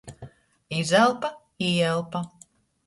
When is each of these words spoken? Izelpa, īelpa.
Izelpa, 0.79 1.31
īelpa. 1.69 2.25